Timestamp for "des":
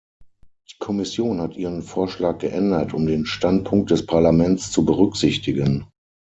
3.91-4.07